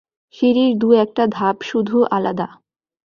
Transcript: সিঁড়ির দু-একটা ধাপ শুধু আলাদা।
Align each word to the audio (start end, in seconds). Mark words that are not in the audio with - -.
সিঁড়ির 0.35 0.71
দু-একটা 0.77 1.23
ধাপ 1.27 1.57
শুধু 1.61 1.97
আলাদা। 2.11 2.47